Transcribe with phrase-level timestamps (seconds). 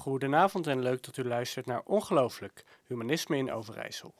[0.00, 4.14] Goedenavond en leuk dat u luistert naar Ongelooflijk, Humanisme in Overijssel.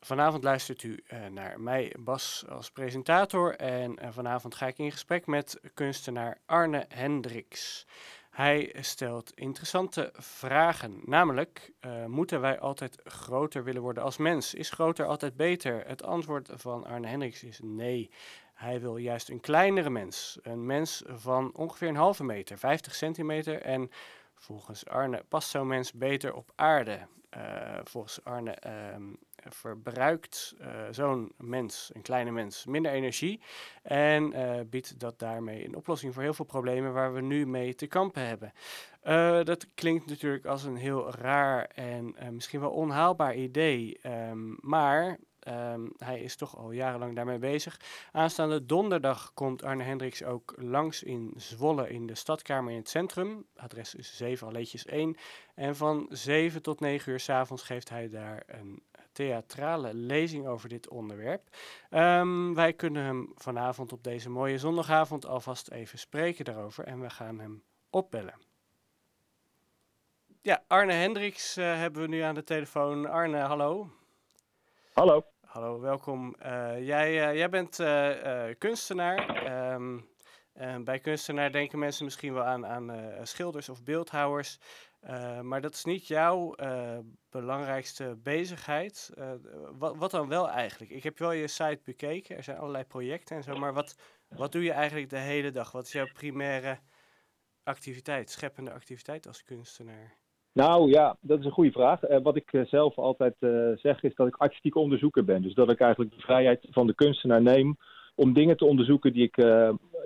[0.00, 4.92] Vanavond luistert u uh, naar mij, Bas, als presentator en uh, vanavond ga ik in
[4.92, 7.86] gesprek met kunstenaar Arne Hendricks.
[8.30, 14.54] Hij stelt interessante vragen, namelijk, uh, moeten wij altijd groter willen worden als mens?
[14.54, 15.86] Is groter altijd beter?
[15.86, 18.10] Het antwoord van Arne Hendricks is nee.
[18.54, 20.38] Hij wil juist een kleinere mens.
[20.42, 23.62] Een mens van ongeveer een halve meter, 50 centimeter.
[23.62, 23.90] En
[24.42, 26.98] volgens Arne past zo'n mens beter op aarde.
[27.36, 28.72] Uh, volgens Arne uh,
[29.48, 33.40] verbruikt uh, zo'n mens, een kleine mens, minder energie.
[33.82, 37.74] En uh, biedt dat daarmee een oplossing voor heel veel problemen waar we nu mee
[37.74, 38.52] te kampen hebben.
[39.44, 43.98] dat klinkt natuurlijk als een heel raar en misschien wel onhaalbaar idee.
[44.06, 47.80] Um, maar Um, hij is toch al jarenlang daarmee bezig.
[48.12, 53.46] Aanstaande donderdag komt Arne Hendricks ook langs in Zwolle in de stadkamer in het centrum.
[53.56, 55.16] Adres is 7 Alleetjes 1.
[55.54, 60.68] En van 7 tot 9 uur s avonds geeft hij daar een theatrale lezing over
[60.68, 61.56] dit onderwerp.
[61.90, 66.84] Um, wij kunnen hem vanavond op deze mooie zondagavond alvast even spreken daarover.
[66.84, 68.34] En we gaan hem opbellen.
[70.40, 73.06] Ja, Arne Hendricks uh, hebben we nu aan de telefoon.
[73.06, 73.90] Arne, hallo.
[74.92, 75.31] Hallo.
[75.52, 76.36] Hallo, welkom.
[76.42, 79.72] Uh, jij, uh, jij bent uh, kunstenaar.
[79.72, 80.08] Um,
[80.84, 84.58] bij kunstenaar denken mensen misschien wel aan, aan schilders of beeldhouwers.
[85.42, 86.54] maar dat is niet jouw
[87.30, 89.10] belangrijkste bezigheid.
[89.72, 90.90] Wat, wat, dan wel eigenlijk?
[90.90, 92.36] Ik heb wel je site bekeken.
[92.36, 93.56] Er zijn allerlei projecten en zo.
[93.56, 93.96] Maar wat,
[94.28, 95.72] wat doe je eigenlijk de hele dag?
[95.72, 96.78] Wat is jouw primaire
[97.62, 100.21] activiteit, scheppende activiteit als kunstenaar?
[100.52, 102.10] Nou ja, dat is een goede vraag.
[102.10, 105.42] Uh, wat ik uh, zelf altijd uh, zeg is dat ik artistiek onderzoeker ben.
[105.42, 107.76] Dus dat ik eigenlijk de vrijheid van de kunstenaar neem
[108.14, 109.36] om dingen te onderzoeken die ik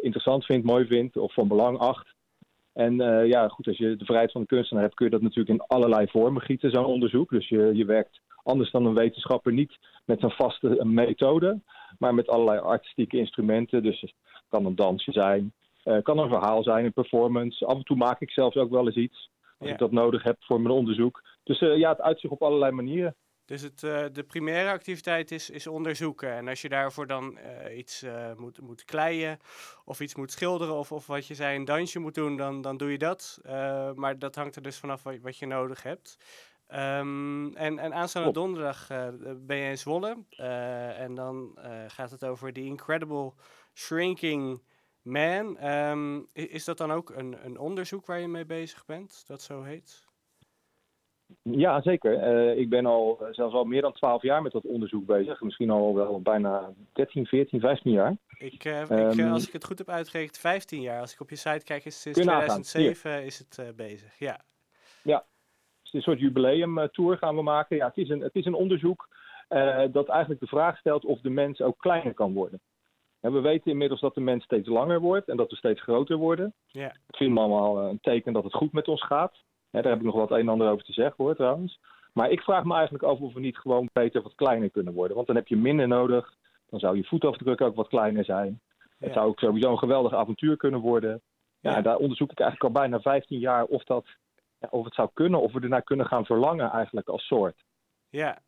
[0.01, 2.15] interessant vind, mooi vind of van belang acht.
[2.73, 5.49] En ja, goed, als je de vrijheid van de kunstenaar hebt, kun je dat natuurlijk
[5.49, 7.31] in allerlei vormen gieten, zo'n onderzoek.
[7.31, 11.61] Dus je, je werkt anders dan een wetenschapper niet met een vaste methode,
[11.99, 13.83] maar met allerlei artistieke instrumenten.
[13.83, 14.15] Dus het
[14.49, 15.53] kan een dansje zijn,
[16.03, 17.67] kan een verhaal zijn, een performance.
[17.67, 19.75] Af en toe maak ik zelfs ook wel eens iets als ja.
[19.75, 21.23] ik dat nodig heb voor mijn onderzoek.
[21.43, 23.17] Dus uh, ja, het uitzicht op allerlei manieren.
[23.45, 26.33] Dus het, uh, de primaire activiteit is, is onderzoeken.
[26.33, 28.05] En als je daarvoor dan uh, iets
[28.37, 29.39] moet, moet kleien
[29.85, 32.77] of iets moet schilderen of, of wat je zei, een dansje moet doen, dan, dan
[32.77, 33.41] doe je dat.
[33.95, 36.17] maar dat hangt er dus vanaf wat, wat je nodig hebt.
[36.69, 38.87] Um, en, en aanstaande donderdag
[39.37, 40.17] ben je in Zwolle.
[40.97, 43.33] en dan gaat het over The Incredible
[43.75, 44.63] Shrinking
[45.07, 49.43] Man, um, is dat dan ook een, een onderzoek waar je mee bezig bent, dat
[49.43, 50.07] zo heet?
[51.43, 52.13] Ja, zeker.
[52.13, 55.41] Uh, ik ben al uh, zelfs al meer dan 12 jaar met dat onderzoek bezig.
[55.41, 58.17] Misschien al wel bijna 13, 14, 15 jaar.
[58.39, 61.01] Ik, uh, um, ik, als ik het goed heb uitgerekend, 15 jaar.
[61.01, 64.19] Als ik op je site kijk, is sinds 2007 is het bezig.
[64.19, 64.41] Ja.
[65.03, 65.25] Ja,
[65.83, 67.77] dus een soort jubileumtour gaan we maken.
[67.77, 69.09] Ja, het is een, het is een onderzoek
[69.93, 72.61] dat eigenlijk de vraag stelt of de mens ook kleiner kan worden.
[73.27, 76.17] En we weten inmiddels dat de mens steeds langer wordt en dat we steeds groter
[76.17, 76.55] worden.
[76.67, 76.89] Ja.
[76.89, 79.35] Ik vind allemaal een teken dat het goed met ons gaat.
[79.71, 81.81] daar heb ik nog wat een en ander over te zeggen hoor trouwens.
[82.13, 85.15] Maar ik vraag me eigenlijk af of we niet gewoon beter wat kleiner kunnen worden.
[85.15, 86.35] Want dan heb je minder nodig.
[86.69, 88.61] Dan zou je voetafdruk ook wat kleiner zijn.
[88.79, 88.87] Ja.
[88.99, 91.23] Het zou ook sowieso een geweldig avontuur kunnen worden.
[91.61, 91.83] Ja, ja.
[91.83, 94.07] daar onderzoek ik eigenlijk al bijna 15 jaar of, dat,
[94.59, 95.41] ja, of het zou kunnen.
[95.41, 97.65] Of we ernaar kunnen gaan verlangen eigenlijk als soort.
[98.11, 98.39] Ja,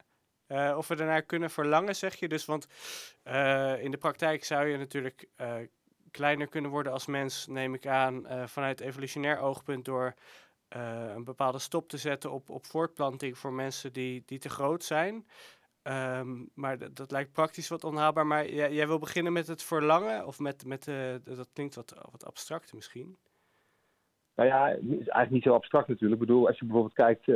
[0.49, 2.29] uh, of we daarnaar kunnen verlangen, zeg je.
[2.29, 2.69] Dus, want
[3.25, 5.55] uh, in de praktijk zou je natuurlijk uh,
[6.11, 10.15] kleiner kunnen worden als mens, neem ik aan, vanuit evolutionair oogpunt door
[11.15, 15.27] een bepaalde stop te zetten op, op voortplanting voor mensen die, die te groot zijn.
[15.83, 18.27] Um, maar dat lijkt praktisch wat onhaalbaar.
[18.27, 20.85] Maar jij, wil beginnen met het verlangen, of met, met
[21.25, 23.17] dat klinkt wat, wat abstract misschien.
[24.35, 26.21] Nou ja, eigenlijk niet zo abstract natuurlijk.
[26.21, 27.27] Ik bedoel, als je bijvoorbeeld kijkt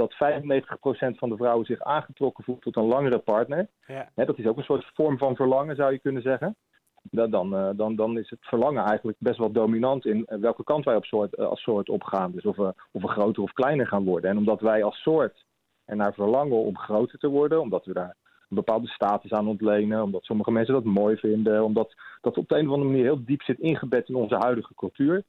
[0.00, 3.68] dat 95% van de vrouwen zich aangetrokken voelt tot een langere partner.
[3.86, 4.08] Ja.
[4.14, 6.56] dat is ook een soort vorm van verlangen, zou je kunnen zeggen.
[7.02, 10.64] Dan, dan, eh, dan, dan is het verlangen eigenlijk best wel dominant in eh, welke
[10.64, 12.32] kant wij op soort, eh, als soort opgaan.
[12.32, 14.30] Dus of we, of we groter of kleiner gaan worden.
[14.30, 15.44] En omdat wij als soort
[15.84, 18.16] er naar verlangen om groter te worden, omdat we daar
[18.48, 22.58] een bepaalde status aan ontlenen, omdat sommige mensen dat mooi vinden, omdat dat op de
[22.58, 25.24] een of andere manier heel diep zit ingebed in onze huidige cultuur,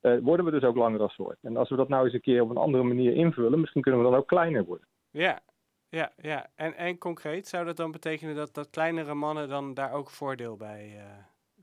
[0.00, 1.38] worden we dus ook langer als soort.
[1.40, 4.00] En als we dat nou eens een keer op een andere manier invullen, misschien kunnen
[4.00, 4.86] we dan ook kleiner worden.
[5.10, 5.40] Ja,
[5.88, 6.46] ja, ja.
[6.54, 10.56] En, en concreet zou dat dan betekenen dat, dat kleinere mannen dan daar ook voordeel
[10.56, 11.02] bij uh,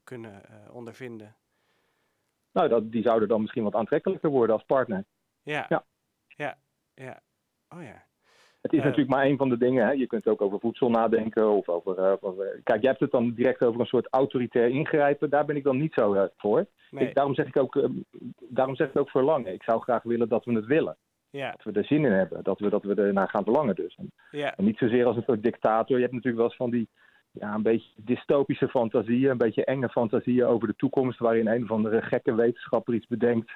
[0.04, 1.36] kunnen uh, ondervinden?
[2.52, 5.06] Nou, dat, die zouden dan misschien wat aantrekkelijker worden als partner.
[5.42, 5.86] Ja, ja,
[6.28, 6.58] ja.
[6.94, 7.22] ja.
[7.70, 8.06] Oh ja.
[8.68, 9.86] Het is natuurlijk maar een van de dingen.
[9.86, 9.92] Hè.
[9.92, 11.50] Je kunt ook over voedsel nadenken.
[11.50, 15.30] Of over, over, kijk, jij hebt het dan direct over een soort autoritair ingrijpen.
[15.30, 16.66] Daar ben ik dan niet zo voor.
[16.92, 17.92] ik, daarom, zeg ik ook, ehm,
[18.50, 19.54] daarom zeg ik ook verlangen.
[19.54, 20.98] Ik zou graag willen dat we het willen.
[21.30, 21.52] Ja.
[21.52, 22.44] Dat we er zin in hebben.
[22.44, 23.96] Dat we, dat we ernaar gaan verlangen dus.
[23.96, 24.56] En, ja.
[24.56, 25.96] en niet zozeer als een soort dictator.
[25.96, 26.90] Je hebt natuurlijk wel eens van die
[27.32, 31.72] ja, een beetje dystopische fantasieën, een beetje enge fantasieën over de toekomst, waarin een of
[31.72, 33.52] andere gekke wetenschapper iets bedenkt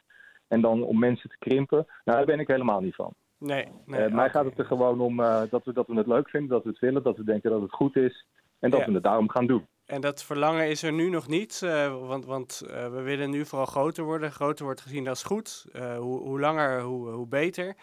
[0.48, 1.86] en dan om mensen te krimpen.
[2.06, 3.14] Nou, daar ben ik helemaal niet van.
[3.42, 6.08] Nee, nee uh, mij gaat het er gewoon om uh, dat, we, dat we het
[6.08, 8.26] leuk vinden, dat we het willen, dat we denken dat het goed is
[8.60, 8.86] en dat Ja.
[8.86, 9.66] we het daarom gaan doen.
[9.86, 13.46] En dat verlangen is er nu nog niet, eh, want, want eh, we willen nu
[13.46, 14.32] vooral groter worden.
[14.32, 15.66] Groter wordt gezien als goed.
[15.74, 17.76] Eh, hoe, hoe langer, hoe, hoe beter.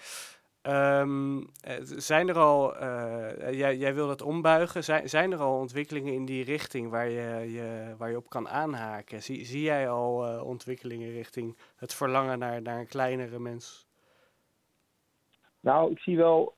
[0.63, 1.09] Eh,
[1.83, 6.25] zijn er al, eh, jij, jij wil dat ombuigen, zijn, zijn er al ontwikkelingen in
[6.25, 9.23] die richting waar je, je, waar je op kan aanhaken?
[9.23, 13.88] Zie, zie jij al eh, ontwikkelingen richting het verlangen naar, naar een kleinere mens?
[15.61, 16.55] Nou, ik zie wel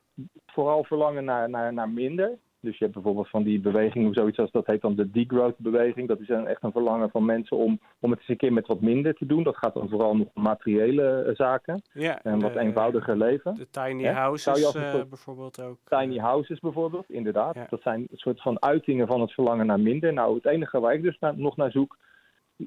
[0.47, 2.39] vooral verlangen naar, naar, naar minder.
[2.63, 6.09] Dus je hebt bijvoorbeeld van die beweging, of zoiets als dat heet dan de degrowth-beweging.
[6.09, 8.67] Dat is een, echt een verlangen van mensen om, om het eens een keer met
[8.67, 9.43] wat minder te doen.
[9.43, 13.55] Dat gaat dan vooral nog om materiële eh, zaken Ja, en wat de- eenvoudiger leven.
[13.55, 15.79] De tiny houses je als eh, soort bijvoorbeeld ook.
[15.89, 17.55] Tiny houses bijvoorbeeld, inderdaad.
[17.55, 17.67] Ja.
[17.71, 20.13] Dat zijn een soort van uitingen van het verlangen naar minder.
[20.13, 21.97] Nou, het enige waar ik dus nog naar zoek,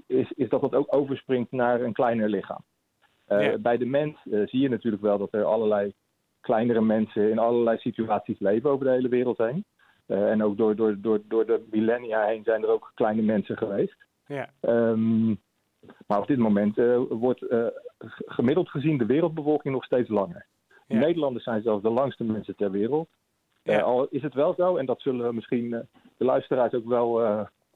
[0.08, 2.62] is, is dat het ook overspringt naar een kleiner lichaam.
[3.26, 3.58] Eh, Ja.
[3.58, 5.94] Bij de mens eh, zie je natuurlijk wel dat er allerlei
[6.44, 9.66] kleinere mensen in allerlei situaties leven over de hele wereld heen.
[10.06, 13.58] Eh, en ook door, door, door, door de millennia heen zijn er ook kleine mensen
[13.58, 13.96] geweest.
[14.28, 15.28] Ja, Ehm,
[16.08, 17.66] maar op dit moment eh, wordt eh,
[18.26, 20.46] gemiddeld gezien de wereldbevolking nog steeds langer.
[20.88, 21.00] Ja.
[21.00, 23.10] Nederlanders zijn zelfs de langste mensen ter wereld.
[23.64, 23.80] Ja.
[23.80, 25.70] Al is het wel zo, en dat zullen misschien
[26.18, 27.22] de luisteraars ook wel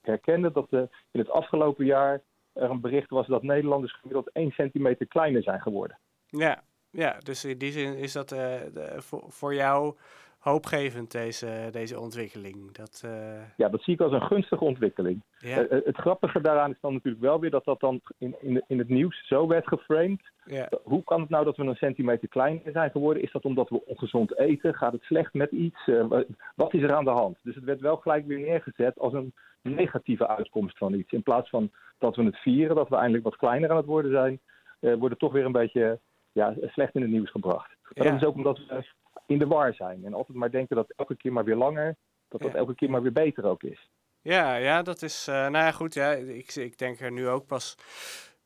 [0.02, 0.66] herkennen, dat
[1.10, 2.20] in het afgelopen jaar
[2.52, 5.98] er een bericht was dat Nederlanders gemiddeld 1 centimeter kleiner zijn geworden.
[6.26, 8.38] ja, ja, dus in die zin is dat eh,
[8.74, 9.94] de- voor, voor jou
[10.38, 12.72] hoopgevend, deze, deze ontwikkeling.
[12.72, 15.22] Dat, eh, Ja, dat zie ik als een gunstige ontwikkeling.
[15.38, 18.54] ja, Eh, het grappige daaraan is dan natuurlijk wel weer dat dat dan in, in,
[18.54, 20.20] de- in het nieuws zo werd geframed.
[20.44, 23.22] ja, Hoe kan het nou dat we een centimeter kleiner zijn geworden?
[23.22, 24.74] Is dat omdat we ongezond eten?
[24.74, 25.86] Gaat het slecht met iets?
[25.86, 26.24] Wa-
[26.54, 27.38] wat is er aan de hand?
[27.42, 31.12] Dus het werd wel gelijk weer neergezet als een negatieve uitkomst van iets.
[31.12, 34.10] In plaats van dat we het vieren, dat we eindelijk wat kleiner aan het worden
[34.10, 34.40] zijn,
[34.80, 35.98] wordt het toch weer een beetje
[36.38, 37.68] ja, slecht in het nieuws gebracht.
[37.82, 38.12] Maar Ja.
[38.12, 38.86] dat is ook omdat we
[39.26, 40.04] in de war zijn.
[40.04, 41.96] En altijd maar denken dat elke keer maar weer langer,
[42.28, 42.58] dat dat Ja.
[42.58, 43.90] elke keer maar weer beter ook is.
[44.22, 47.46] ja, ja, dat is, eh, nou ja, goed, ja, ik, ik denk er nu ook
[47.46, 47.76] pas,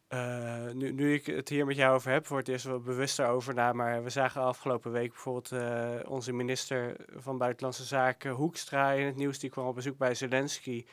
[0.09, 3.55] eh, nu, nu ik het hier met jou over heb, wordt eerst wat bewuster over
[3.55, 9.07] na, maar we zagen afgelopen week bijvoorbeeld eh, onze minister van Buitenlandse Zaken, Hoekstra, in
[9.07, 10.85] het nieuws, die kwam op bezoek bij Zelensky.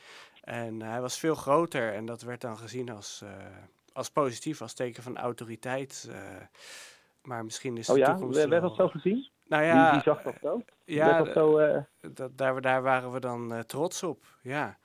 [0.41, 3.23] En hij was veel groter en dat werd dan gezien als,
[3.99, 6.09] als positief, als teken van autoriteit.
[6.11, 6.17] eh,
[7.23, 9.27] maar misschien is de Oh ja, toekomst werd dat zo gezien?
[9.47, 10.61] Nou Wie, ja, wie zag dat zo?
[10.85, 11.81] ja, dat zo eh,
[12.13, 14.77] dat, daar, daar waren we dan eh, trots op, ja.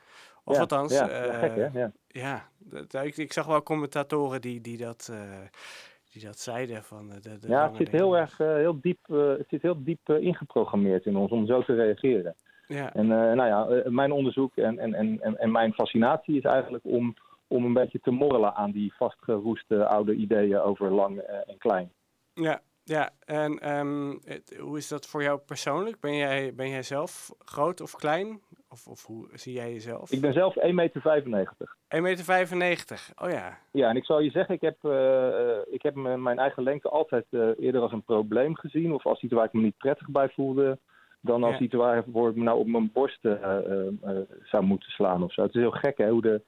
[0.44, 1.80] Of ja, althans, ja, eh, ja, gek hè?
[1.80, 1.92] Ja.
[2.08, 5.38] ja, dat- ik, ik zag wel commentatoren die, die, dat, eh,
[6.12, 6.82] die dat zeiden.
[6.84, 9.62] Van, eh, de, de Ja, het zit heel erg eh, heel diep, eh, het zit
[9.62, 12.34] heel diep eh, ingeprogrammeerd in ons om zo te reageren.
[12.66, 16.42] Ja, En eh, nou ja, eh, mijn onderzoek en, en, en, en mijn fascinatie is
[16.44, 17.14] eigenlijk om,
[17.48, 21.92] om een beetje te morrelen aan die vastgeroeste oude ideeën over lang eh, en klein.
[22.34, 23.10] ja, ja.
[23.24, 26.00] En ehm, het- hoe is dat voor jou persoonlijk?
[26.00, 28.40] Ben jij, ben jij zelf groot of klein?
[28.68, 30.10] Of, of hoe zie jij jezelf?
[30.12, 31.76] Ik ben zelf 1,95 meter.
[31.88, 33.08] 1,95 meter.
[33.22, 33.58] Oh ja.
[33.72, 36.88] Ja, en ik zal je zeggen, ik heb, eh, eh, ik heb mijn eigen lengte
[36.88, 37.24] altijd
[37.58, 38.92] eerder als een probleem gezien.
[38.92, 40.78] Of als iets waar ik me niet prettig bij voelde.
[41.20, 41.60] Dan als Ja.
[41.64, 43.20] iets waarvoor ik me nou op mijn borst
[44.42, 45.42] zou moeten slaan of zo.
[45.42, 46.42] Het is heel gek hè, hoe, de,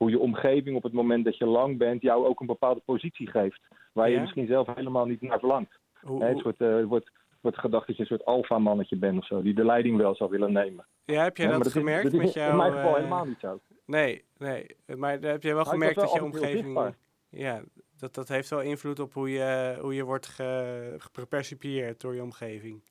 [0.00, 3.30] hoe je omgeving op het moment dat je lang bent jou ook een bepaalde positie
[3.30, 3.60] geeft.
[3.92, 5.78] Waar je misschien zelf helemaal niet naar verlangt.
[6.00, 9.42] Hoe, het wordt, eh, wordt, wordt gedacht dat je een soort alfa-mannetje bent of zo.
[9.42, 10.86] Die de leiding wel zou willen nemen.
[11.04, 12.50] ja, heb jij dat, gemerkt is, dat is met jou?
[12.50, 13.60] in mijn geval eh, helemaal niet zo.
[13.86, 14.66] Nee, nee.
[14.96, 16.94] Maar heb jij wel Maar gemerkt dat je omgeving...
[17.30, 17.62] Ja,
[17.98, 22.22] dat, dat heeft wel invloed op hoe je, hoe je wordt ge, gepercipieerd door je
[22.22, 22.82] omgeving.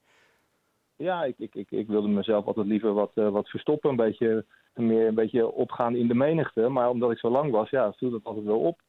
[0.99, 3.89] Ja, ik, ik, ik, ik wilde mezelf altijd liever wat, eh, wat verstoppen.
[3.89, 6.69] Een beetje, meer een beetje opgaan in de menigte.
[6.69, 8.79] Maar omdat ik zo lang was, ja, viel dat altijd wel op.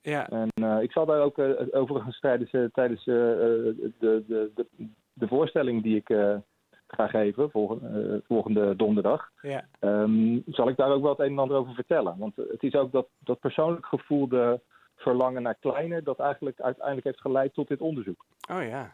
[0.00, 4.66] Ja, En eh, ik zal daar ook eh, overigens tijdens, tijdens de, de, de,
[5.12, 6.08] de voorstelling die ik
[6.86, 11.38] ga geven, volgende, volgende donderdag, ja, ehm, zal ik daar ook wel het een en
[11.38, 12.18] ander over vertellen.
[12.18, 14.60] Want het is ook dat, dat persoonlijk gevoelde
[14.96, 18.24] verlangen naar kleiner, dat eigenlijk uiteindelijk heeft geleid tot dit onderzoek.
[18.50, 18.92] oh ja.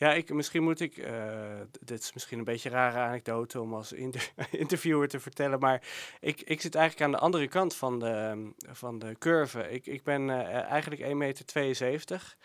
[0.00, 3.74] Ja, ik, misschien moet ik, eh, dit is misschien een beetje een rare anekdote om
[3.74, 5.82] als inter- interviewer te vertellen, maar
[6.20, 9.70] ik, ik zit eigenlijk aan de andere kant van de, van de curve.
[9.70, 12.36] Ik, ik ben eh, eigenlijk 1,72 meter.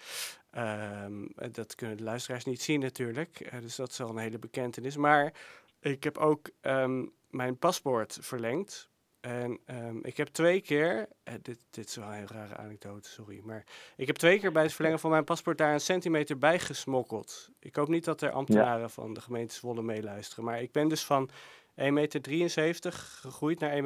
[0.52, 4.40] Ehm, dat kunnen de luisteraars niet zien natuurlijk, eh, dus dat is al een hele
[4.40, 4.98] bekentenis.
[4.98, 5.34] Maar
[5.80, 8.90] ik heb ook ehm, mijn paspoort verlengd.
[9.26, 13.42] En ehm, ik heb twee keer, eh, dit, dit is wel een rare anekdote, sorry,
[13.44, 13.64] maar
[13.96, 17.50] ik heb twee keer bij het verlengen van mijn paspoort daar een centimeter bij gesmokkeld.
[17.60, 21.06] Ik hoop niet dat er ambtenaren van de gemeente Zwolle meeluisteren, maar ik ben dus
[21.06, 21.30] van
[21.76, 23.82] 1,73 meter gegroeid naar 1,74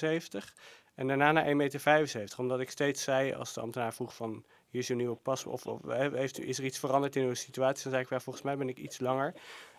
[0.00, 0.52] meter
[0.94, 4.80] en daarna naar 1,75 meter, omdat ik steeds zei als de ambtenaar vroeg van hier
[4.80, 7.92] is uw nieuwe paspoort, of, of heeft, is er iets veranderd in uw situatie, dan
[7.92, 9.34] zei ik, wel, volgens mij ben ik iets langer.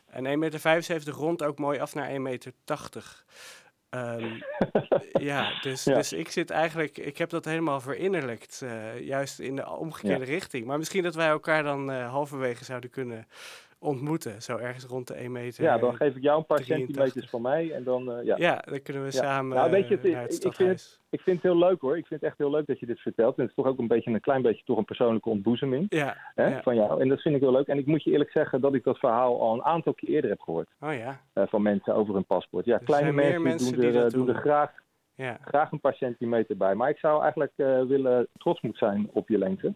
[0.05, 2.53] En 1,75 meter rond ook mooi af naar 1,80 meter.
[3.89, 4.44] Um,
[5.29, 9.70] ja, dus, dus ik zit eigenlijk, ik heb dat helemaal verinnerlijkt, uh, juist in de
[9.70, 10.65] omgekeerde richting.
[10.65, 13.27] Maar misschien dat wij elkaar dan uh, halverwege zouden kunnen
[13.79, 14.41] ontmoeten.
[14.41, 15.63] Zo ergens rond de 1 meter.
[15.63, 18.12] Ja, dan geef ik jou een paar centimeters van mij en dan...
[18.12, 18.36] Uh, ja.
[18.38, 21.36] ja, dan kunnen we samen nou, weet je, het, ik, ik, vind het, ik vind
[21.36, 21.98] het heel leuk hoor.
[21.98, 23.36] Ik vind het echt heel leuk dat je dit vertelt.
[23.36, 26.17] En het is toch ook een beetje een klein beetje toch een persoonlijke ontboezeming ja,
[26.36, 26.62] hè, ja.
[26.62, 27.01] van jou.
[27.01, 27.67] En dat vind ik heel leuk.
[27.67, 30.29] En ik moet je eerlijk zeggen dat ik dat verhaal al een aantal keer eerder
[30.29, 30.69] heb gehoord.
[30.79, 31.22] Oh ja.
[31.34, 32.65] Uh, van mensen over hun paspoort.
[32.65, 34.36] Ja, kleine mensen, mensen doen, die er, dat doen doen.
[34.36, 34.72] er graag,
[35.15, 35.38] Ja.
[35.41, 36.75] graag een paar centimeter bij.
[36.75, 39.74] Maar ik zou eigenlijk uh, willen trots moeten zijn op je lengte.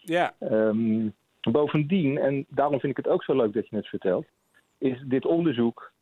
[0.00, 0.34] Ja.
[0.40, 4.26] Um, Bovendien, en daarom vind ik het ook zo leuk dat je het vertelt,
[4.78, 5.92] is dit onderzoek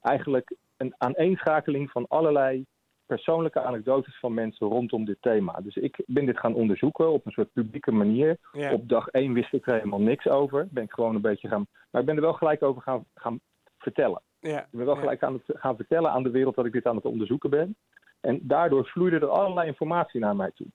[0.00, 2.64] eigenlijk een aaneenschakeling van allerlei
[3.06, 5.60] persoonlijke anekdotes van mensen rondom dit thema.
[5.62, 8.36] Dus ik ben dit gaan onderzoeken op een soort publieke manier.
[8.52, 8.72] Ja.
[8.72, 10.68] Op dag één wist ik er helemaal niks over.
[10.70, 11.66] Ben ik gewoon een beetje gaan.
[11.90, 13.40] Maar ik ben er wel gelijk over gaan, gaan
[13.78, 14.22] vertellen.
[14.40, 14.60] Ja.
[14.60, 15.00] Ik ben wel Ja.
[15.00, 17.76] gelijk aan het gaan vertellen aan de wereld dat ik dit aan het onderzoeken ben.
[18.20, 20.66] En daardoor vloeide er allerlei informatie naar mij toe.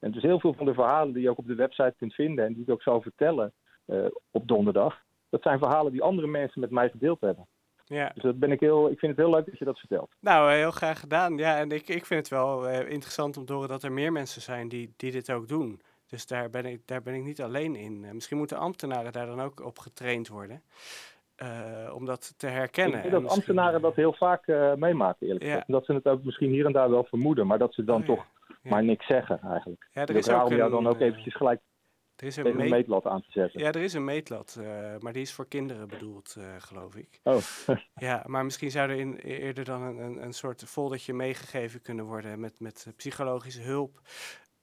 [0.00, 2.46] En dus heel veel van de verhalen die je ook op de website kunt vinden
[2.46, 3.52] en die ik ook zal vertellen
[3.86, 7.46] uh, op donderdag, dat zijn verhalen die andere mensen met mij gedeeld hebben.
[7.84, 8.10] Ja.
[8.14, 10.14] Dus dat ben ik, heel, ik vind het heel leuk dat je dat vertelt.
[10.20, 11.36] Nou, heel graag gedaan.
[11.36, 14.12] Ja, en ik, ik vind het wel uh, interessant om te horen dat er meer
[14.12, 15.80] mensen zijn die, die dit ook doen.
[16.06, 18.02] Dus daar ben ik, daar ben ik niet alleen in.
[18.02, 20.62] Uh, misschien moeten ambtenaren daar dan ook op getraind worden.
[21.42, 23.04] Uh, om dat te herkennen.
[23.04, 25.66] Ik denk dat ambtenaren dat heel vaak meemaken, eerlijk gezegd.
[25.66, 25.72] Ja.
[25.72, 28.06] Dat ze het ook misschien hier en daar wel vermoeden, maar dat ze dan oh,
[28.06, 28.26] toch
[28.62, 28.70] ja.
[28.70, 29.88] maar niks zeggen eigenlijk.
[29.92, 31.60] Ja, er dus is ook om jou een, dan ook eventjes gelijk
[32.20, 33.60] er is een, meetlat aan te zetten.
[33.60, 37.20] Ja, er is een meetlat, uh, maar die is voor kinderen bedoeld, uh, geloof ik.
[37.22, 37.36] Oh.
[38.08, 42.04] ja, maar misschien zou er in, eerder dan een, een, een soort foldertje meegegeven kunnen
[42.04, 44.00] worden met, met psychologische hulp.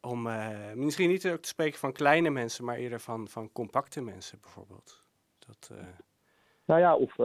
[0.01, 4.01] Om uh, misschien niet ook te spreken van kleine mensen, maar eerder van, van compacte
[4.01, 5.03] mensen bijvoorbeeld.
[5.39, 5.71] Dat.
[6.65, 7.17] Nou ja, of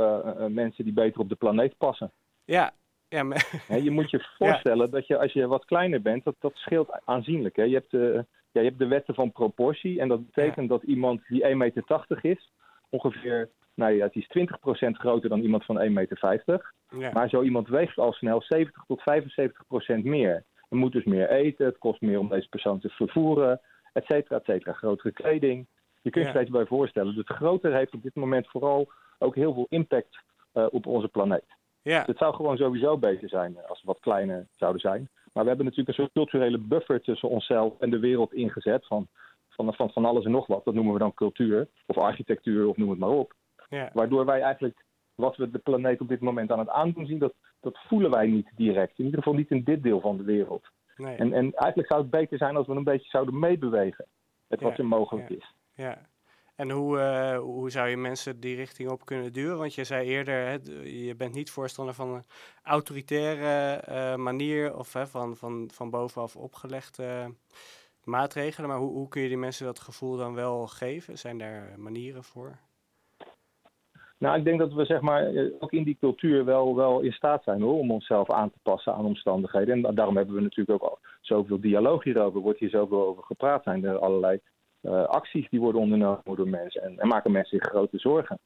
[0.49, 2.13] mensen die beter op de planeet passen.
[2.45, 2.75] Ja.
[3.13, 3.63] Ja maar...
[3.67, 4.93] He, je moet je voorstellen ja.
[4.93, 7.57] dat je als je wat kleiner bent, dat, dat scheelt aanzienlijk.
[7.57, 7.63] Hè?
[7.63, 8.15] Je, hebt, uh,
[8.53, 10.77] ja, je hebt de wetten van proportie en dat betekent ja.
[10.77, 12.53] dat iemand die 1,80 meter is,
[12.89, 16.73] ongeveer, nou ja, het is 20% groter dan iemand van 1,50 meter.
[17.13, 20.45] Maar zo iemand weegt al snel 70 tot 75% meer.
[20.69, 23.61] Je moet dus meer eten, het kost meer om deze persoon te vervoeren,
[23.93, 24.73] et cetera, et cetera.
[24.73, 25.67] Grotere kleding.
[26.03, 27.15] Je kunt je steeds bij voorstellen.
[27.15, 30.19] Dus groter heeft op dit moment vooral ook heel veel impact
[30.55, 31.61] uh, op onze planeet.
[31.83, 32.03] Ja.
[32.07, 35.09] Het zou gewoon sowieso beter zijn als we wat kleiner zouden zijn.
[35.33, 38.87] Maar we hebben natuurlijk een soort culturele buffer tussen onszelf en de wereld ingezet.
[38.87, 39.09] Van,
[39.49, 40.65] van, van, van alles en nog wat.
[40.65, 41.69] Dat noemen we dan cultuur.
[41.87, 43.35] Of architectuur, of noem het maar op.
[43.69, 43.91] Ja.
[43.93, 44.85] Waardoor wij eigenlijk
[45.15, 48.27] wat we de planeet op dit moment aan het aandoen zien, dat, dat voelen wij
[48.27, 48.99] niet direct.
[48.99, 50.71] In ieder geval niet in dit deel van de wereld.
[50.97, 51.17] Nee.
[51.17, 54.07] En, en eigenlijk zou het beter zijn als we een beetje zouden meebewegen.
[54.47, 55.37] Met wat Ja, er mogelijk ja.
[55.37, 55.55] is.
[55.75, 55.99] Ja.
[56.63, 59.59] En hoe, eh, hoe zou je mensen die richting op kunnen duwen?
[59.59, 60.53] Want je zei eerder, hè,
[60.83, 62.25] je bent niet voorstander van een
[62.63, 67.35] autoritaire eh, manier of hè, van, van, van bovenaf opgelegde
[68.05, 68.69] maatregelen.
[68.69, 71.19] Maar hoe, hoe kun je die mensen dat gevoel dan wel geven?
[71.19, 72.59] Zijn daar manieren voor?
[74.19, 77.13] Nou, ik denk dat we zeg maar eh, ook in die cultuur wel, wel in
[77.13, 79.75] staat zijn hoor, om onszelf aan te passen aan omstandigheden.
[79.75, 82.41] En da- daarom hebben we natuurlijk ook zoveel dialoog hierover.
[82.41, 83.63] Wordt hier zoveel over gepraat.
[83.63, 84.41] Zijn er allerlei
[84.91, 86.83] acties die worden ondernomen door mensen.
[86.83, 88.39] En, en maken mensen zich grote zorgen.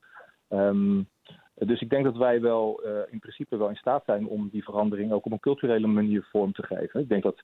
[0.48, 1.02] Ehm,
[1.54, 4.64] dus ik denk dat wij wel eh, in principe wel in staat zijn om die
[4.64, 7.00] verandering ook op een culturele manier vorm te geven.
[7.00, 7.42] Ik denk dat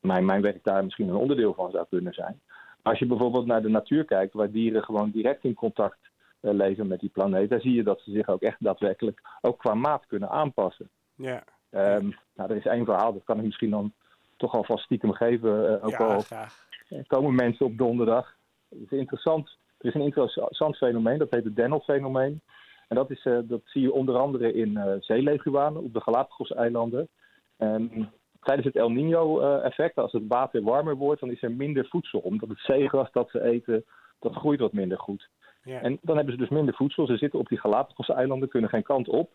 [0.00, 2.40] mijn, mijn werk daar misschien een onderdeel van zou kunnen zijn.
[2.82, 5.98] Maar als je bijvoorbeeld naar de natuur kijkt, waar dieren gewoon direct in contact
[6.40, 9.58] eh, leven met die planeet, dan zie je dat ze zich ook echt daadwerkelijk ook
[9.58, 10.88] qua maat kunnen aanpassen.
[11.14, 13.92] Ja, Ehm, nou, er is één verhaal, dat kan ik misschien dan
[14.36, 15.68] toch alvast stiekem geven.
[15.78, 16.63] eh, ook ja al graag.
[17.06, 18.36] Komen mensen op donderdag.
[18.68, 19.58] Het is interessant.
[19.78, 22.40] Er is een interessant fenomeen, dat heet het Dennel-fenomeen.
[22.88, 27.08] En dat, is, eh, dat zie je onder andere in eh zeeleguanen op de Galapagos-eilanden.
[27.56, 28.10] En
[28.40, 32.18] tijdens het El Nino-effect, als het water warmer wordt, dan is er minder voedsel.
[32.20, 33.84] Omdat het zeegras dat ze eten,
[34.18, 35.28] dat groeit wat minder goed.
[35.62, 35.80] Ja.
[35.80, 37.06] En dan hebben ze dus minder voedsel.
[37.06, 39.30] Ze zitten op die Galapagos-eilanden, kunnen geen kant op.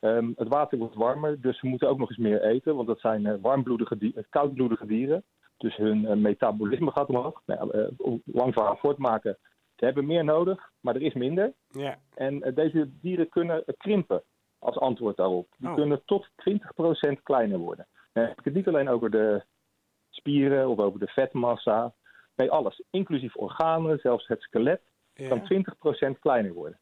[0.00, 2.74] Ehm, het water wordt warmer, dus ze moeten ook nog eens meer eten.
[2.74, 5.24] Want dat zijn eh, warmbloedige di- koudbloedige dieren.
[5.58, 7.42] Dus hun eh, metabolisme gaat omhoog.
[7.46, 9.38] Nou, eh, om lang verhaal voortmaken.
[9.76, 11.52] Ze hebben meer nodig, maar er is minder.
[11.68, 14.22] ja, En eh, deze dieren kunnen krimpen
[14.58, 15.48] als antwoord daarop.
[15.56, 15.74] Die Oh.
[15.74, 17.86] kunnen tot 20% kleiner worden.
[18.12, 19.44] Dan heb ik het niet alleen over de
[20.10, 21.94] spieren of over de vetmassa.
[22.36, 22.82] Nee, alles.
[22.90, 24.80] Inclusief organen, zelfs het skelet,
[25.28, 26.80] kan 20% kleiner worden.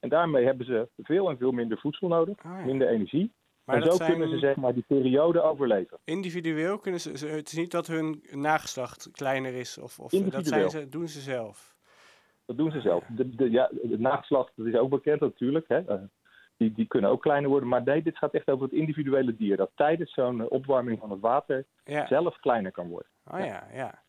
[0.00, 2.64] En daarmee hebben ze veel en veel minder voedsel nodig, ja.
[2.64, 3.32] minder energie.
[3.66, 5.98] Maar en zo zijn kunnen ze zeg maar die periode overleven.
[6.04, 9.78] individueel kunnen ze, Het is niet dat hun nageslacht kleiner is.
[9.78, 11.74] Of, of dat zijn ze, doen ze zelf.
[12.44, 13.04] Dat doen ze zelf.
[13.04, 15.68] De, de, ja, het nageslacht, dat is ook bekend natuurlijk.
[15.68, 15.78] Hè?
[15.86, 15.98] eh,
[16.56, 17.68] die, die kunnen ook kleiner worden.
[17.68, 19.56] Maar nee, dit gaat echt over het individuele dier.
[19.56, 22.06] Dat tijdens zo'n opwarming van het water Ja.
[22.06, 23.08] zelf kleiner kan worden.
[23.32, 24.02] Oh ja, ja.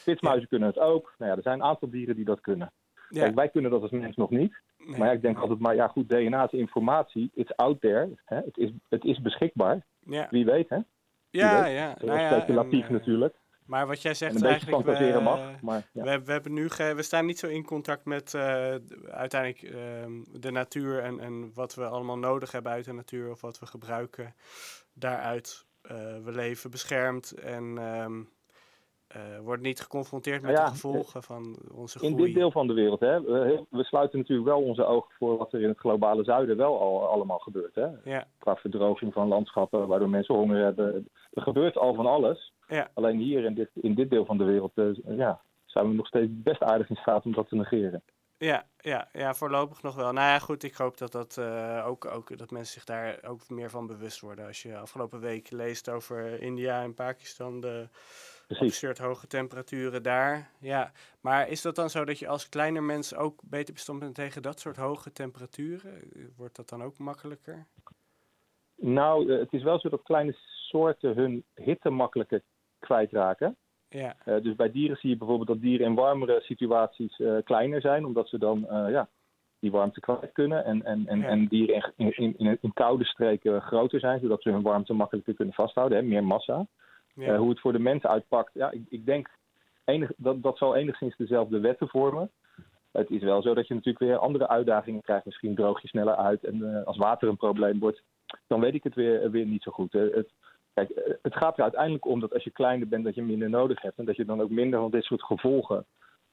[0.00, 1.14] Spitsmuizen kunnen het ook.
[1.18, 2.72] Nou ja, er zijn een aantal dieren die dat kunnen.
[3.08, 4.54] Kijk, wij kunnen dat als mens nog niet.
[4.86, 4.98] Nee.
[4.98, 7.30] Maar ja, ik denk altijd, maar ja goed, DNA is informatie.
[7.34, 8.08] It's out there.
[8.24, 8.36] Hè?
[8.36, 9.84] Het, is, het is beschikbaar.
[10.00, 10.78] Ja, Wie weet, hè?
[11.30, 11.72] ja, weet.
[11.74, 11.88] ja.
[11.88, 13.34] Dat is Nou ja, speculatief en, eh, natuurlijk.
[13.64, 14.86] Maar wat jij zegt eigenlijk...
[14.86, 15.60] we- mag.
[15.60, 16.02] Maar ja.
[16.02, 18.74] We, we, hebben nu ge- we staan niet zo in contact met eh,
[19.10, 23.40] uiteindelijk ehm, de natuur en, en wat we allemaal nodig hebben uit de natuur of
[23.40, 24.34] wat we gebruiken
[24.92, 25.66] daaruit.
[25.82, 28.22] Eh, we leven beschermd en ehm,
[29.08, 32.24] eh, worden niet geconfronteerd met ja, de gevolgen van onze In groei.
[32.24, 35.52] dit deel van de wereld, hè, we, we sluiten natuurlijk wel onze ogen voor wat
[35.52, 37.74] er in het globale zuiden wel al allemaal gebeurt.
[37.74, 37.86] Hè?
[38.04, 41.08] Ja, Qua verdroging van landschappen, waardoor mensen honger hebben.
[41.32, 42.52] Er gebeurt al van alles.
[42.68, 45.94] ja, Alleen hier in dit, in dit deel van de wereld eh, ja, zijn we
[45.94, 48.02] nog steeds best aardig in staat om dat te negeren.
[48.38, 50.12] ja, ja, ja, voorlopig nog wel.
[50.12, 53.48] Nou ja, goed, ik hoop dat, dat, eh, ook, ook, dat mensen zich daar ook
[53.48, 54.46] meer van bewust worden.
[54.46, 57.88] Als je afgelopen week leest over India en Pakistan, de
[58.46, 58.66] Precies.
[58.66, 60.50] absurd hoge temperaturen daar.
[60.60, 64.14] Ja, maar is dat dan zo dat je als kleiner mens ook beter bestand bent
[64.14, 65.92] tegen dat soort hoge temperaturen?
[66.36, 67.66] Wordt dat dan ook makkelijker?
[68.76, 70.34] Nou, eh, het is wel zo dat kleine
[70.68, 72.42] soorten hun hitte makkelijker
[72.78, 73.56] kwijtraken.
[73.88, 77.80] Ja, Eh, dus bij dieren zie je bijvoorbeeld dat dieren in warmere situaties eh, kleiner
[77.80, 79.08] zijn, omdat ze dan ja,
[79.58, 80.64] die warmte kwijt kunnen.
[80.64, 81.26] En, en, en, Ja.
[81.26, 85.34] en dieren in, in, in, in koude streken groter zijn, zodat ze hun warmte makkelijker
[85.34, 86.66] kunnen vasthouden, hè, meer massa.
[87.16, 89.30] Ja, Eh, hoe het voor de mensen uitpakt, ja, ik, ik denk
[89.84, 92.30] enig, dat dat zal enigszins dezelfde wetten vormen.
[92.92, 95.24] Het is wel zo dat je natuurlijk weer andere uitdagingen krijgt.
[95.24, 98.02] Misschien droog je sneller uit en eh, als water een probleem wordt,
[98.46, 99.92] dan weet ik het weer, weer niet zo goed.
[99.92, 100.00] hè.
[100.10, 100.28] Het,
[100.74, 103.50] kijk, eh, het gaat er uiteindelijk om dat als je kleiner bent, dat je minder
[103.50, 103.98] nodig hebt.
[103.98, 105.84] En dat je dan ook minder van dit soort gevolgen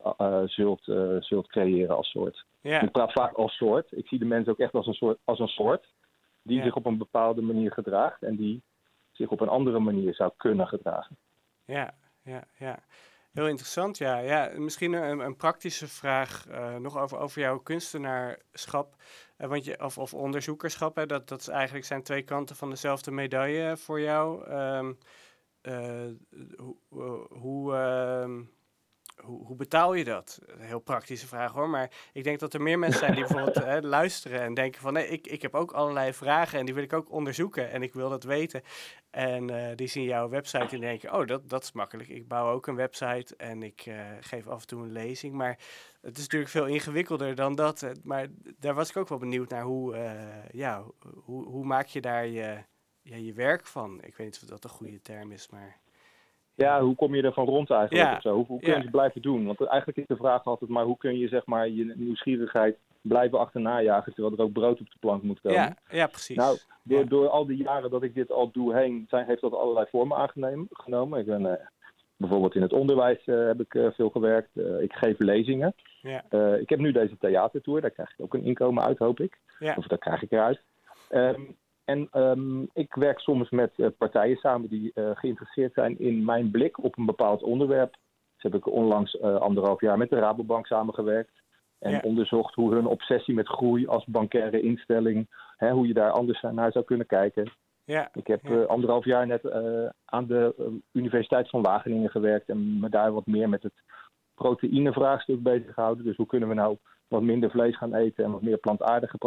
[0.04, 2.46] eh, eh, zult, eh, zult creëren als soort.
[2.62, 3.92] ja, Ik praat vaak als soort.
[3.92, 5.88] Ik zie de mensen ook echt als een soort, als een soort
[6.42, 6.64] die Ja.
[6.64, 8.62] zich op een bepaalde manier gedraagt en die
[9.14, 11.18] zich op een andere manier zou kunnen gedragen.
[11.66, 12.80] ja, ja, ja.
[13.34, 14.18] Heel interessant, ja.
[14.18, 18.96] ja misschien een, een praktische vraag eh, nog over, over jouw kunstenaarschap.
[19.38, 23.12] Eh, want je, of, of onderzoekerschap, hè, dat, dat eigenlijk zijn twee kanten van dezelfde
[23.12, 24.46] medaille voor jou.
[24.48, 24.94] Ehm,
[25.62, 26.10] eh,
[26.58, 28.42] hoe, hoe, ehm,
[29.22, 30.40] hoe, hoe betaal je dat?
[30.46, 33.66] Een heel praktische vraag hoor, maar ik denk dat er meer mensen zijn die bijvoorbeeld
[33.66, 36.84] hè, luisteren en denken van nee, ik, ik heb ook allerlei vragen en die wil
[36.84, 38.62] ik ook onderzoeken en ik wil dat weten.
[39.10, 42.10] En eh, die zien jouw website en denken, oh dat, dat is makkelijk.
[42.10, 45.60] Ik bouw ook een website en ik eh, geef af en toe een lezing, maar
[46.02, 47.82] het is natuurlijk veel ingewikkelder dan dat.
[47.82, 49.98] Eh, Maar daar was ik ook wel benieuwd naar hoe,
[50.52, 50.84] ja,
[51.24, 52.64] hoe, hoe maak je daar je,
[53.02, 54.02] ja, je werk van?
[54.02, 55.82] Ik weet niet of dat een goede term is, maar...
[56.56, 58.10] Ja, hoe kom je er van rond eigenlijk?
[58.10, 58.36] Ja, Of zo?
[58.36, 58.76] Hoe, hoe kun ja.
[58.76, 59.46] je het blijven doen?
[59.46, 63.40] Want eigenlijk is de vraag altijd maar hoe kun je zeg maar je nieuwsgierigheid blijven
[63.40, 65.58] achterna jagen terwijl er ook brood op de plank moet komen.
[65.60, 66.36] Ja, ja, precies.
[66.36, 67.06] Nou, door, Ja.
[67.06, 70.18] door al die jaren dat ik dit al doe heen, zijn, heeft dat allerlei vormen
[70.18, 71.20] aangenomen.
[71.20, 71.66] Ik ben eh,
[72.18, 74.50] bijvoorbeeld in het onderwijs eh, heb ik eh, veel gewerkt.
[74.80, 75.74] Ik geef lezingen.
[76.02, 76.24] ja,
[76.60, 79.38] ik heb nu deze theatertour, daar krijg ik ook een inkomen uit, hoop ik.
[79.60, 80.62] ja, Of daar krijg ik eruit.
[81.10, 81.42] Ehm,
[81.86, 86.52] en ehm, ik werk soms met eh, partijen samen die eh, geïnteresseerd zijn in mijn
[86.52, 87.92] blik op een bepaald onderwerp.
[88.34, 91.42] Dus heb ik onlangs eh, anderhalf jaar met de Rabobank samengewerkt.
[91.80, 92.02] En Ja.
[92.04, 96.72] onderzocht hoe hun obsessie met groei als bankaire instelling, hè, hoe je daar anders naar
[96.72, 97.52] zou kunnen kijken.
[97.86, 98.62] ja, Ik heb Ja.
[98.64, 99.52] anderhalf jaar net
[100.06, 100.56] aan de
[100.92, 103.74] Universiteit van Wageningen gewerkt en me daar wat meer met het
[104.36, 106.04] proteïnevraagstuk bezig gehouden.
[106.06, 109.18] Dus hoe kunnen we nou wat minder vlees gaan eten en wat meer plantaardige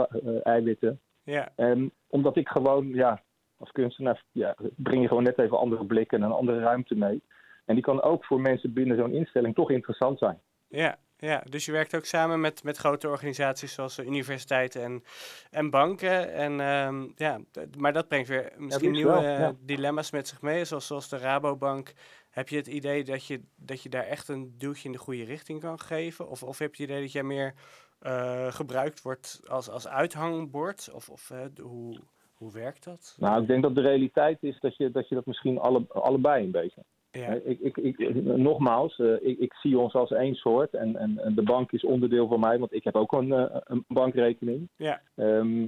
[0.42, 1.01] eiwitten.
[1.27, 3.23] Ja, En omdat ik gewoon, ja,
[3.57, 7.23] als kunstenaar ja, breng je gewoon net even andere blikken en een andere ruimte mee.
[7.65, 10.41] En die kan ook voor mensen binnen zo'n instelling toch interessant zijn.
[10.69, 11.43] ja, ja.
[11.49, 15.05] Dus je werkt ook samen met, met grote organisaties zoals de universiteiten en,
[15.51, 16.33] en banken.
[16.33, 17.41] En, ehm, ja,
[17.79, 19.55] maar dat brengt weer misschien nieuwe wel, eh, ja.
[19.61, 21.93] dilemma's met zich mee, zoals, zoals de Rabobank.
[22.31, 25.25] Heb je het idee dat je, dat je daar echt een duwtje in de goede
[25.25, 26.29] richting kan geven?
[26.29, 27.55] Of, of heb je het idee dat jij meer
[27.99, 30.91] eh, gebruikt wordt als, als uithangbord?
[30.95, 31.33] Of, of
[31.63, 31.97] hoe,
[32.35, 33.17] hoe werkt dat?
[33.19, 36.45] Nou, ik denk dat de realiteit is dat je dat, je dat misschien alle, allebei
[36.45, 36.83] een beetje.
[37.11, 40.97] Ja, Eh, Ik, ik, ik, nogmaals, eh, ik, ik zie ons als één soort en,
[40.97, 43.31] en, en de bank is onderdeel van mij, want ik heb ook een,
[43.65, 44.69] een bankrekening.
[44.77, 45.67] ja, Ehm,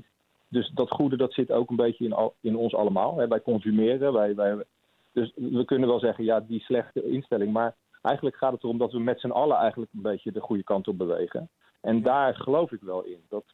[0.48, 3.18] dus dat goede dat zit ook een beetje in, al, in ons allemaal.
[3.18, 3.28] Hè.
[3.28, 4.64] Wij consumeren, wij, wij
[5.12, 7.52] Dus we kunnen wel zeggen, ja, die slechte instelling.
[7.52, 10.62] Maar eigenlijk gaat het erom dat we met z'n allen eigenlijk een beetje de goede
[10.62, 11.48] kant op bewegen.
[11.80, 13.24] En daar geloof ik wel in.
[13.28, 13.44] Dat,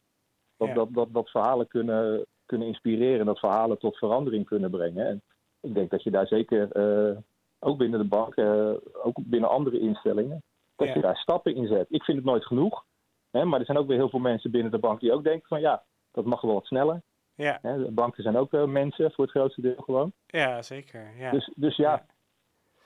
[0.57, 5.05] dat, dat, dat, dat verhalen kunnen, kunnen inspireren, dat verhalen tot verandering kunnen brengen.
[5.05, 5.21] En
[5.61, 7.17] ik denk dat je daar zeker, uh,
[7.59, 10.43] ook binnen de bank, uh, ook binnen andere instellingen,
[10.75, 11.85] dat je daar stappen in zet.
[11.89, 12.85] Ik vind het nooit genoeg.
[13.31, 15.47] Hè, maar er zijn ook weer heel veel mensen binnen de bank die ook denken
[15.47, 17.01] van ja, dat mag wel wat sneller.
[17.35, 17.59] Ja.
[17.61, 20.11] Hè, de banken zijn ook uh, mensen voor het grootste deel gewoon.
[20.25, 21.13] Ja, zeker.
[21.17, 21.31] Ja.
[21.31, 22.05] Dus, dus ja,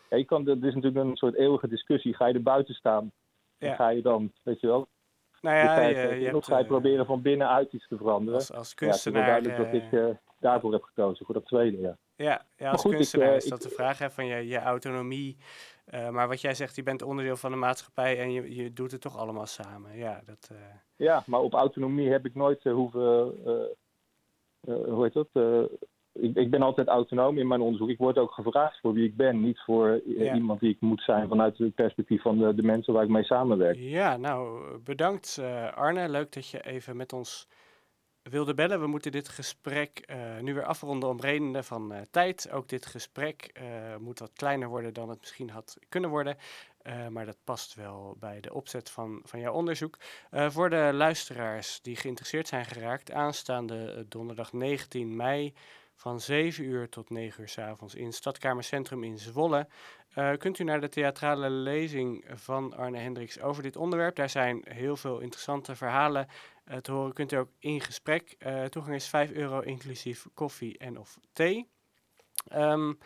[0.10, 0.18] ja.
[0.18, 2.16] je kan, is natuurlijk een soort eeuwige discussie.
[2.16, 3.12] Ga je er buiten staan?
[3.58, 4.88] En ga je dan, weet je wel,
[5.42, 8.40] nou ja, je, je, je ga je proberen van binnenuit iets te veranderen.
[8.40, 9.28] Als, als kunstenaar...
[9.28, 11.98] Ja, het is duidelijk dat ik uh, daarvoor heb gekozen, voor dat tweede, ja.
[12.16, 15.38] Ja, ja als goed, kunstenaar ik, is dat de vraag hè, van je, je autonomie.
[15.94, 18.92] Uh, maar wat jij zegt, je bent onderdeel van de maatschappij en je, je doet
[18.92, 19.98] het toch allemaal samen.
[19.98, 20.58] Ja, dat, uh...
[20.96, 23.02] ja maar op autonomie heb ik nooit hoeven...
[24.66, 25.28] hoe heet dat?
[26.22, 27.90] Ik, ik, ben altijd autonoom in mijn onderzoek.
[27.90, 30.02] Ik word ook gevraagd voor wie ik ben, niet voor
[30.34, 33.24] iemand die ik moet zijn vanuit het perspectief van de, de, mensen waar ik mee
[33.24, 33.76] samenwerk.
[33.78, 36.10] Ja, nou bedankt uh, Arne.
[36.10, 37.48] Leuk dat je even met ons
[38.22, 38.80] wilde bellen.
[38.80, 42.52] We moeten dit gesprek uh, nu weer afronden om redenen van uh, tijd.
[42.52, 43.60] Ook dit gesprek
[44.00, 46.38] moet wat kleiner worden dan het misschien had kunnen worden.
[47.10, 49.98] maar dat past wel bij de opzet van, van jouw onderzoek.
[50.32, 55.54] voor de luisteraars die geïnteresseerd zijn geraakt, aanstaande donderdag 19 mei
[56.00, 59.68] van 7 uur tot 9 uur s avonds in Stadkamercentrum in Zwolle.
[60.16, 64.16] Uh, kunt u naar de theatrale lezing van Arne Hendricks over dit onderwerp.
[64.16, 66.28] Daar zijn heel veel interessante verhalen
[66.68, 67.14] uh, te horen.
[67.14, 68.36] Kunt u ook in gesprek.
[68.40, 71.70] Uh, toegang is 5 euro inclusief koffie en of thee.
[72.56, 72.98] Um,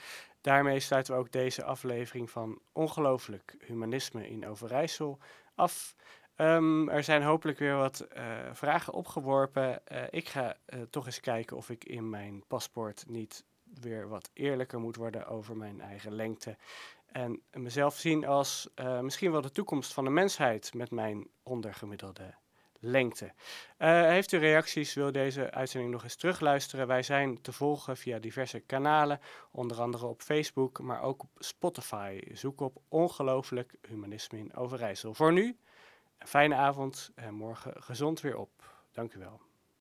[0.42, 5.20] daarmee sluiten we ook deze aflevering van Ongelooflijk Humanisme in Overijssel
[5.56, 5.96] af.
[6.38, 9.82] Um, er zijn hopelijk weer wat uh, vragen opgeworpen.
[9.92, 13.46] Uh, ik ga uh, toch eens kijken of ik in mijn paspoort niet
[13.82, 16.58] weer wat eerlijker moet worden over mijn eigen lengte.
[17.12, 18.70] En mezelf zien als
[19.02, 22.34] misschien wel de toekomst van de mensheid met mijn ondergemiddelde
[22.80, 23.34] lengte.
[23.78, 24.94] heeft u reacties?
[24.94, 26.88] Wil deze uitzending nog eens terugluisteren?
[26.88, 29.20] Wij zijn te volgen via diverse kanalen,
[29.52, 32.20] onder andere op Facebook, maar ook op Spotify.
[32.32, 35.14] Zoek op Ongelooflijk Humanisme in Overijssel.
[35.14, 35.58] Voor nu
[36.24, 38.50] fijne avond en morgen gezond weer op.
[38.92, 39.42] Dank u wel.